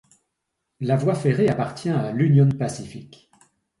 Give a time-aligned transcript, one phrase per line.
[0.79, 3.29] La voie ferrée appartient à l’Union Pacific.